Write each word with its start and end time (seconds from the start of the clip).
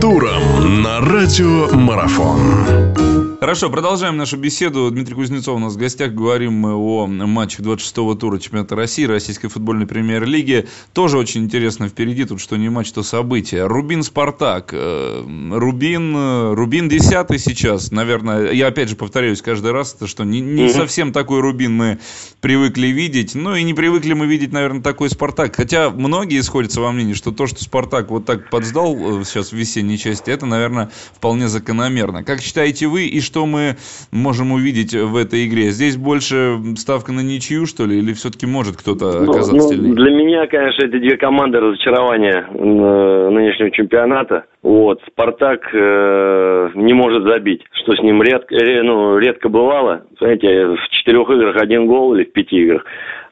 туром 0.00 0.82
на 0.82 1.00
радио 1.00 1.68
Марафон. 1.76 3.25
Хорошо, 3.46 3.70
продолжаем 3.70 4.16
нашу 4.16 4.38
беседу. 4.38 4.90
Дмитрий 4.90 5.14
Кузнецов 5.14 5.54
у 5.54 5.60
нас 5.60 5.74
в 5.74 5.76
гостях. 5.76 6.12
Говорим 6.12 6.54
мы 6.54 6.74
о 6.74 7.06
матчах 7.06 7.60
26-го 7.60 8.16
тура 8.16 8.40
чемпионата 8.40 8.74
России, 8.74 9.04
Российской 9.04 9.46
футбольной 9.46 9.86
премьер-лиги. 9.86 10.66
Тоже 10.92 11.16
очень 11.16 11.44
интересно 11.44 11.88
впереди. 11.88 12.24
Тут 12.24 12.40
что 12.40 12.56
не 12.56 12.68
матч, 12.70 12.90
то 12.90 13.04
событие. 13.04 13.64
Рубин-Спартак. 13.64 14.70
Э, 14.72 15.22
Рубин, 15.52 16.54
Рубин 16.54 16.88
10 16.88 17.40
сейчас. 17.40 17.92
Наверное, 17.92 18.50
я 18.50 18.66
опять 18.66 18.88
же 18.88 18.96
повторяюсь 18.96 19.42
каждый 19.42 19.70
раз, 19.70 19.94
это 19.94 20.08
что 20.08 20.24
не, 20.24 20.40
не 20.40 20.68
совсем 20.68 21.12
такой 21.12 21.38
Рубин 21.38 21.72
мы 21.72 22.00
привыкли 22.40 22.88
видеть. 22.88 23.36
Ну 23.36 23.54
и 23.54 23.62
не 23.62 23.74
привыкли 23.74 24.14
мы 24.14 24.26
видеть, 24.26 24.50
наверное, 24.50 24.82
такой 24.82 25.08
Спартак. 25.08 25.54
Хотя 25.54 25.90
многие 25.90 26.40
сходятся 26.40 26.80
во 26.80 26.90
мнении, 26.90 27.14
что 27.14 27.30
то, 27.30 27.46
что 27.46 27.62
Спартак 27.62 28.10
вот 28.10 28.24
так 28.24 28.50
подсдал 28.50 29.20
э, 29.20 29.24
сейчас 29.24 29.50
в 29.50 29.52
весенней 29.52 29.98
части, 29.98 30.30
это, 30.30 30.46
наверное, 30.46 30.90
вполне 31.14 31.46
закономерно. 31.46 32.24
Как 32.24 32.40
считаете 32.40 32.88
вы 32.88 33.06
и 33.06 33.20
что 33.20 33.35
мы 33.44 33.76
можем 34.12 34.52
увидеть 34.52 34.94
в 34.94 35.16
этой 35.16 35.46
игре? 35.46 35.70
Здесь 35.70 35.96
больше 35.96 36.56
ставка 36.76 37.12
на 37.12 37.20
ничью, 37.20 37.66
что 37.66 37.84
ли, 37.84 37.98
или 37.98 38.14
все-таки 38.14 38.46
может 38.46 38.76
кто-то 38.76 39.20
ну, 39.20 39.30
оказаться 39.30 39.56
ну, 39.56 39.68
сильнее? 39.68 39.94
Для 39.94 40.10
меня, 40.10 40.46
конечно, 40.46 40.84
эти 40.84 40.98
две 40.98 41.16
команды 41.18 41.60
разочарования 41.60 42.46
э, 42.48 43.30
нынешнего 43.30 43.70
чемпионата. 43.70 44.46
Вот, 44.62 45.00
Спартак 45.06 45.68
э, 45.72 46.70
не 46.74 46.94
может 46.94 47.24
забить, 47.24 47.62
что 47.72 47.94
с 47.94 48.00
ним 48.00 48.22
редко, 48.22 48.54
э, 48.54 48.82
ну, 48.82 49.18
редко 49.18 49.48
бывало. 49.48 50.02
Знаете, 50.18 50.66
в 50.66 50.88
четырех 50.90 51.28
играх 51.28 51.56
один 51.56 51.86
гол 51.86 52.14
или 52.14 52.24
в 52.24 52.32
пяти 52.32 52.56
играх. 52.62 52.84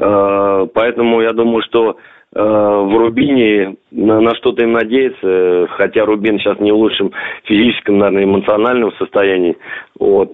Э, 0.00 0.66
поэтому 0.72 1.20
я 1.20 1.32
думаю, 1.32 1.62
что 1.62 1.96
Э, 2.32 2.40
в 2.40 2.96
Рубине 2.96 3.74
на, 3.90 4.32
что-то 4.36 4.62
им 4.62 4.72
надеяться, 4.72 5.66
хотя 5.76 6.04
Рубин 6.04 6.38
сейчас 6.38 6.60
не 6.60 6.70
в 6.70 6.76
лучшем 6.76 7.10
физическом, 7.44 7.98
наверное, 7.98 8.22
эмоциональном 8.22 8.92
состоянии. 8.98 9.56
Вот. 9.98 10.32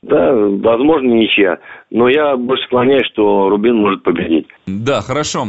Да, 0.00 0.32
возможно, 0.32 1.08
ничья. 1.08 1.58
Но 1.90 2.08
я 2.08 2.34
больше 2.38 2.64
склоняюсь, 2.64 3.06
что 3.12 3.50
Рубин 3.50 3.76
может 3.76 4.02
победить. 4.02 4.46
Да, 4.66 5.02
хорошо. 5.02 5.44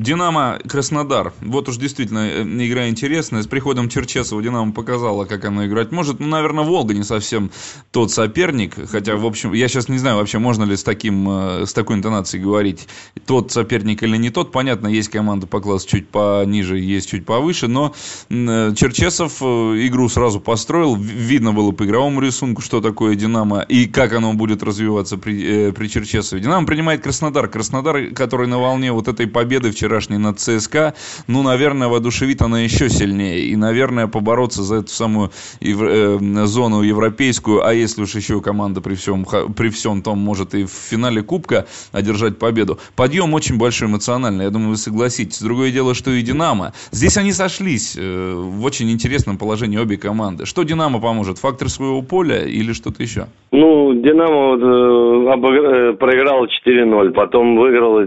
Динамо 0.00 0.58
Краснодар. 0.66 1.34
Вот 1.42 1.68
уж 1.68 1.76
действительно 1.76 2.20
э, 2.20 2.42
игра 2.42 2.88
интересная. 2.88 3.42
С 3.42 3.46
приходом 3.46 3.90
Черчесова 3.90 4.42
Динамо 4.42 4.72
показала, 4.72 5.26
как 5.26 5.44
она 5.44 5.66
играть 5.66 5.92
может. 5.92 6.20
Ну, 6.20 6.26
наверное, 6.26 6.64
Волга 6.64 6.94
не 6.94 7.02
совсем 7.02 7.50
тот 7.90 8.10
соперник. 8.10 8.76
Хотя, 8.88 9.16
в 9.16 9.26
общем, 9.26 9.52
я 9.52 9.68
сейчас 9.68 9.90
не 9.90 9.98
знаю 9.98 10.16
вообще, 10.16 10.38
можно 10.38 10.64
ли 10.64 10.74
с, 10.76 10.82
таким, 10.82 11.28
э, 11.28 11.66
с 11.66 11.74
такой 11.74 11.96
интонацией 11.96 12.42
говорить, 12.42 12.88
тот 13.26 13.52
соперник 13.52 14.02
или 14.02 14.16
не 14.16 14.30
тот. 14.30 14.52
Понятно, 14.52 14.88
есть 14.88 15.10
команда 15.10 15.46
по 15.46 15.60
классу 15.60 15.86
чуть 15.86 16.08
пониже, 16.08 16.78
есть 16.78 17.10
чуть 17.10 17.26
повыше. 17.26 17.68
Но 17.68 17.94
э, 18.30 18.72
Черчесов 18.74 19.42
игру 19.42 20.08
сразу 20.08 20.40
построил. 20.40 20.96
Видно 20.96 21.52
было 21.52 21.72
по 21.72 21.84
игровому 21.84 22.22
рисунку, 22.22 22.62
что 22.62 22.80
такое 22.80 23.16
Динамо 23.16 23.60
и 23.60 23.84
как 23.84 24.14
оно 24.14 24.32
будет 24.32 24.62
развиваться 24.62 25.18
при, 25.18 25.72
при 25.72 25.88
Черчесове. 25.88 26.40
Динамо 26.40 26.66
принимает 26.66 27.02
Краснодар. 27.02 27.48
Краснодар, 27.48 28.14
который 28.14 28.46
на 28.46 28.58
волне 28.58 28.92
вот 28.92 29.06
этой 29.06 29.26
победы 29.26 29.70
вчера 29.70 29.89
вчерашний 29.90 30.18
над 30.18 30.38
ЦСКА, 30.38 30.94
ну, 31.26 31.42
наверное, 31.42 31.88
воодушевит 31.88 32.42
она 32.42 32.60
еще 32.60 32.88
сильнее. 32.88 33.40
И, 33.46 33.56
наверное, 33.56 34.06
побороться 34.06 34.62
за 34.62 34.76
эту 34.76 34.88
самую 34.88 35.30
евро, 35.60 35.90
э, 35.90 36.46
зону 36.46 36.82
европейскую, 36.82 37.66
а 37.66 37.74
если 37.74 38.02
уж 38.02 38.14
еще 38.14 38.40
команда 38.40 38.80
при 38.80 38.94
всем, 38.94 39.26
при 39.56 39.68
всем 39.68 40.02
том 40.02 40.18
может 40.18 40.54
и 40.54 40.64
в 40.64 40.70
финале 40.70 41.22
Кубка 41.22 41.66
одержать 41.90 42.38
победу. 42.38 42.78
Подъем 42.94 43.34
очень 43.34 43.58
большой 43.58 43.88
эмоциональный, 43.88 44.44
я 44.44 44.50
думаю, 44.50 44.70
вы 44.70 44.76
согласитесь. 44.76 45.42
Другое 45.42 45.72
дело, 45.72 45.94
что 45.94 46.12
и 46.12 46.22
Динамо. 46.22 46.72
Здесь 46.92 47.16
они 47.16 47.32
сошлись 47.32 47.96
э, 47.98 48.32
в 48.36 48.64
очень 48.64 48.92
интересном 48.92 49.38
положении 49.38 49.78
обе 49.78 49.96
команды. 49.96 50.46
Что 50.46 50.62
Динамо 50.62 51.00
поможет? 51.00 51.38
Фактор 51.38 51.68
своего 51.68 52.02
поля 52.02 52.44
или 52.44 52.72
что-то 52.72 53.02
еще? 53.02 53.26
Ну, 53.50 53.94
Динамо 53.94 54.50
вот, 54.50 54.62
э, 54.62 55.32
обыгр... 55.32 55.64
Э, 55.66 55.92
проиграл 55.94 56.46
4-0, 56.46 57.10
потом 57.10 57.56
выиграл 57.56 57.98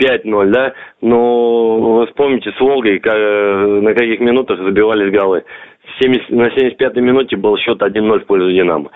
5-0, 0.00 0.46
да, 0.50 0.72
но 1.00 1.78
вы 1.78 2.06
вспомните 2.06 2.50
с 2.52 2.60
Волгой, 2.60 2.98
как, 2.98 3.14
на 3.14 3.94
каких 3.94 4.20
минутах 4.20 4.58
забивались 4.58 5.12
голы. 5.12 5.44
70, 6.00 6.30
на 6.30 6.48
75-й 6.48 7.00
минуте 7.00 7.36
был 7.36 7.56
счет 7.58 7.80
1-0 7.80 8.20
в 8.20 8.26
пользу 8.26 8.50
«Динамо». 8.50 8.90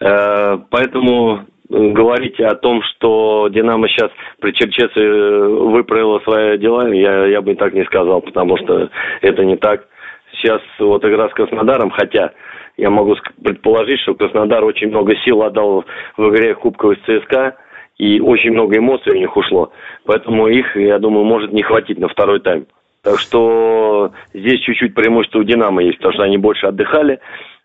Э, 0.00 0.58
поэтому 0.70 1.46
говорить 1.68 2.40
о 2.40 2.54
том, 2.54 2.82
что 2.82 3.48
«Динамо» 3.48 3.88
сейчас 3.88 4.10
при 4.40 4.52
Черчесове 4.52 5.48
выправила 5.48 6.20
свои 6.20 6.58
дела, 6.58 6.88
я, 6.88 7.26
я 7.26 7.42
бы 7.42 7.54
так 7.54 7.74
не 7.74 7.84
сказал, 7.84 8.20
потому 8.20 8.56
что 8.58 8.90
это 9.20 9.44
не 9.44 9.56
так. 9.56 9.86
Сейчас 10.32 10.60
вот 10.78 11.04
игра 11.04 11.28
с 11.28 11.32
Краснодаром, 11.32 11.90
хотя 11.90 12.32
я 12.76 12.90
могу 12.90 13.16
предположить, 13.42 14.00
что 14.00 14.14
Краснодар 14.14 14.64
очень 14.64 14.88
много 14.88 15.14
сил 15.24 15.42
отдал 15.42 15.84
в 16.16 16.28
игре 16.30 16.54
Кубковой 16.54 16.96
с 16.96 17.00
ЦСКА, 17.00 17.56
и 17.98 18.20
очень 18.20 18.52
много 18.52 18.78
эмоций 18.78 19.12
у 19.12 19.18
них 19.18 19.36
ушло. 19.36 19.72
Поэтому 20.04 20.48
их, 20.48 20.76
я 20.76 20.98
думаю, 20.98 21.24
может 21.24 21.52
не 21.52 21.62
хватить 21.62 21.98
на 21.98 22.08
второй 22.08 22.40
тайм. 22.40 22.66
Так 23.02 23.18
что 23.18 24.12
здесь 24.32 24.60
чуть-чуть 24.60 24.94
преимущество 24.94 25.40
у 25.40 25.44
«Динамо» 25.44 25.82
есть, 25.82 25.98
потому 25.98 26.14
что 26.14 26.22
они 26.22 26.38
больше 26.38 26.66
отдыхали. 26.66 27.20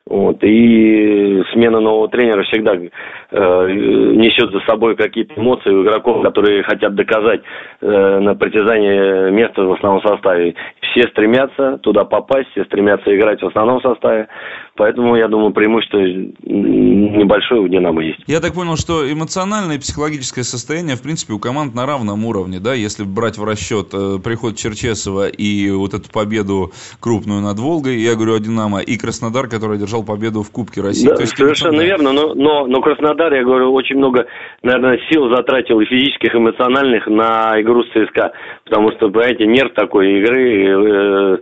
Вот, 0.06 0.44
и 0.44 1.42
смена 1.54 1.80
нового 1.80 2.10
тренера 2.10 2.44
всегда 2.44 2.76
э, 2.76 3.72
несет 3.72 4.52
за 4.52 4.60
собой 4.62 4.96
какие-то 4.96 5.36
эмоции 5.40 5.70
у 5.70 5.84
игроков, 5.84 6.22
которые 6.24 6.64
хотят 6.64 6.96
доказать 6.96 7.42
э, 7.82 8.20
на 8.20 8.36
притязание 8.36 9.32
места 9.32 9.64
в 9.64 9.74
основном 9.74 10.02
составе. 10.02 10.56
Все 10.92 11.08
стремятся 11.10 11.78
туда 11.78 12.04
попасть, 12.04 12.50
все 12.52 12.66
стремятся 12.66 13.16
играть 13.16 13.42
в 13.42 13.48
основном 13.48 13.82
составе. 13.82 14.28
Поэтому, 14.76 15.16
я 15.16 15.28
думаю, 15.28 15.54
преимущество 15.54 16.00
небольшое 16.00 17.62
у 17.62 17.68
«Динамо» 17.68 18.04
есть. 18.04 18.20
Я 18.26 18.40
так 18.40 18.54
понял, 18.54 18.76
что 18.76 19.12
эмоциональное 19.12 19.76
и 19.76 19.80
психологическое 19.80 20.44
состояние, 20.44 20.96
в 20.96 21.04
принципе, 21.04 21.34
у 21.34 21.40
команд 21.40 21.76
на 21.76 21.86
равном 21.86 22.26
уровне, 22.26 22.60
да, 22.60 22.74
если 22.74 23.04
брать 23.04 23.38
в 23.38 23.44
расчет 23.44 23.90
э, 23.94 24.18
приход 24.24 24.56
Черчесова 24.56 25.28
и 25.28 25.70
вот 25.70 25.94
эту 25.94 26.10
победу 26.12 26.72
крупную 27.00 27.42
над 27.42 27.60
Волгой, 27.60 27.98
я 27.98 28.16
говорю 28.16 28.36
о 28.36 28.40
«Динамо», 28.40 28.80
и 28.80 28.98
Краснодар, 28.98 29.48
который 29.48 29.78
одержал 29.78 30.04
победу 30.04 30.42
в 30.42 30.50
Кубке 30.52 30.82
России. 30.82 31.08
Да, 31.08 31.22
есть, 31.22 31.34
совершенно 31.44 31.82
это... 31.82 31.86
верно, 31.86 32.14
но, 32.14 32.34
но, 32.34 32.68
но 32.68 32.82
Краснодар, 32.82 33.34
я 33.34 33.44
говорю, 33.44 33.74
очень 33.74 33.98
много, 33.98 34.26
наверное, 34.62 35.00
сил 35.12 35.30
затратил 35.30 35.80
и 35.80 35.86
физических, 35.86 36.34
и 36.34 36.38
эмоциональных 36.38 37.08
на 37.08 37.60
игру 37.62 37.84
с 37.84 37.90
ЦСКА, 37.90 38.34
потому 38.66 38.92
что, 38.92 39.10
понимаете, 39.10 39.46
нерв 39.46 39.74
такой 39.74 40.20
игры, 40.20 40.66
э, 40.66 41.38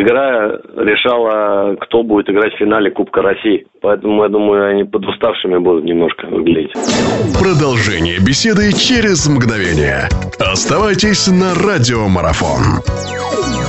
игра 0.00 0.58
решала, 0.76 1.76
кто 1.76 2.02
будет 2.02 2.30
играть 2.30 2.54
в 2.54 2.58
финале 2.58 2.90
Кубка 2.90 3.22
России. 3.22 3.66
Поэтому, 3.80 4.22
я 4.22 4.28
думаю, 4.28 4.70
они 4.70 4.84
подуставшими 4.84 5.58
будут 5.58 5.84
немножко 5.84 6.26
выглядеть. 6.26 6.72
Продолжение 7.38 8.18
беседы 8.18 8.72
через 8.72 9.28
мгновение. 9.28 10.08
Оставайтесь 10.38 11.28
на 11.28 11.54
радиомарафон. 11.54 13.61